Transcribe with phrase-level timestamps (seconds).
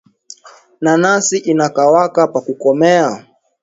[0.81, 3.09] Nanasi inakawaka pa kukomea